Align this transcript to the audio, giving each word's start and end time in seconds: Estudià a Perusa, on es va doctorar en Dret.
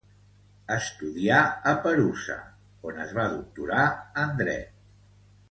Estudià 0.75 1.41
a 1.71 1.73
Perusa, 1.83 2.39
on 2.93 2.99
es 3.05 3.13
va 3.19 3.27
doctorar 3.35 3.85
en 4.25 4.35
Dret. 4.43 4.75